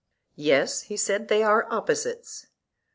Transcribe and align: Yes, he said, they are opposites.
Yes, 0.39 0.81
he 0.81 0.97
said, 0.97 1.27
they 1.27 1.43
are 1.43 1.71
opposites. 1.71 2.47